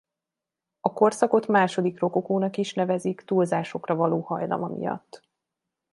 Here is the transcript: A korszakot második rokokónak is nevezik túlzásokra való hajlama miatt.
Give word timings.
A 0.79 0.93
korszakot 0.93 1.47
második 1.47 1.99
rokokónak 1.99 2.57
is 2.57 2.73
nevezik 2.73 3.21
túlzásokra 3.21 3.95
való 3.95 4.19
hajlama 4.19 4.67
miatt. 4.67 5.23